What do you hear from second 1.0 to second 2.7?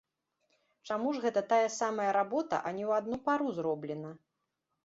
ж гэта тая самая работа,